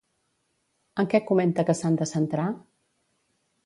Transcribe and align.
En 1.03 1.11
què 1.13 1.23
comenta 1.29 1.69
que 1.69 1.79
s'han 1.83 2.03
de 2.03 2.11
centrar? 2.17 2.51